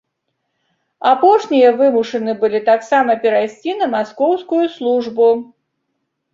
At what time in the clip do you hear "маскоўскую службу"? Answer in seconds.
3.95-5.33